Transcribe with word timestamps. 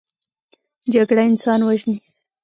جګړه 0.93 1.21
انسان 1.29 1.59
وژني 1.67 1.97